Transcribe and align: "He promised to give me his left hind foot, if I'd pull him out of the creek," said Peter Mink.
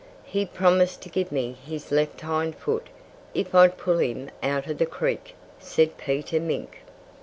"He 0.23 0.47
promised 0.47 1.03
to 1.03 1.09
give 1.09 1.31
me 1.31 1.51
his 1.63 1.91
left 1.91 2.21
hind 2.21 2.55
foot, 2.55 2.87
if 3.35 3.53
I'd 3.53 3.77
pull 3.77 3.99
him 3.99 4.31
out 4.41 4.65
of 4.65 4.79
the 4.79 4.87
creek," 4.87 5.35
said 5.59 5.95
Peter 5.99 6.39
Mink. 6.39 6.79